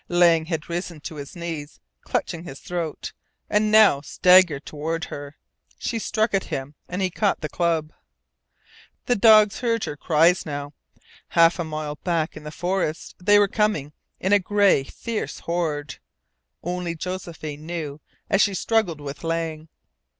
Lang 0.09 0.45
had 0.45 0.67
risen 0.67 0.99
to 1.01 1.17
his 1.17 1.35
knees, 1.35 1.79
clutching 2.03 2.43
his 2.43 2.59
throat, 2.59 3.13
and 3.51 3.69
now 3.71 4.01
staggered 4.01 4.65
toward 4.65 5.03
her. 5.05 5.37
She 5.77 5.99
struck 5.99 6.33
at 6.33 6.45
him, 6.45 6.73
and 6.89 7.03
he 7.03 7.11
caught 7.11 7.41
the 7.41 7.47
club. 7.49 7.93
The 9.05 9.15
dogs 9.15 9.59
heard 9.59 9.83
her 9.83 9.95
cries 9.95 10.43
now. 10.43 10.73
Half 11.27 11.59
a 11.59 11.63
mile 11.63 11.97
back 11.97 12.35
in 12.35 12.43
the 12.43 12.49
forest 12.49 13.13
they 13.19 13.37
were 13.37 13.47
coming 13.47 13.93
in 14.19 14.33
a 14.33 14.39
gray, 14.39 14.83
fierce 14.83 15.37
horde. 15.41 15.99
Only 16.63 16.95
Josephine 16.95 17.63
knew, 17.67 18.01
as 18.27 18.41
she 18.41 18.55
struggled 18.55 19.01
with 19.01 19.23
Lang. 19.23 19.67